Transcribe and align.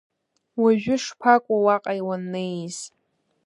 Уажәы 0.61 0.95
шԥакәу 1.03 1.57
уаҟа 1.65 1.93
уаннеиз. 2.07 2.77